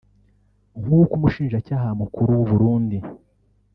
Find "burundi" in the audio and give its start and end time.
2.51-2.97